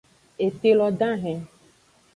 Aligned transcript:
Ete 0.45 0.71
lo 0.79 0.89
dahen. 0.91 1.39